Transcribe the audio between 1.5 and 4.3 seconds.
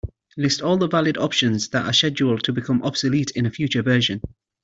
that are scheduled to become obsolete in a future version.